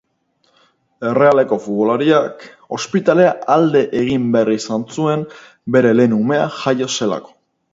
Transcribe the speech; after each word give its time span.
Errealeko 1.09 1.57
futbolariak 1.65 2.47
ospitalera 2.79 3.35
alde 3.57 3.83
egin 4.01 4.27
behar 4.37 4.51
izan 4.55 4.89
zuen 4.97 5.29
bere 5.77 5.93
lehen 6.01 6.17
umea 6.25 6.53
jaio 6.63 6.91
zelako. 6.99 7.37